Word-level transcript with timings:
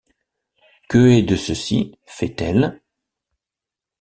Que 0.89 0.97
est 1.19 1.21
de 1.21 1.35
cecy? 1.35 1.95
feit-elle. 2.07 2.81